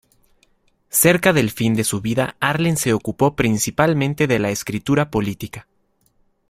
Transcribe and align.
Cerca 0.89 1.31
del 1.31 1.51
fin 1.51 1.75
de 1.75 1.83
su 1.83 2.01
vida, 2.01 2.35
Arlen 2.39 2.75
se 2.75 2.91
ocupó 2.91 3.35
principalmente 3.35 4.25
de 4.25 4.39
la 4.39 4.49
escritura 4.49 5.11
política. 5.11 5.67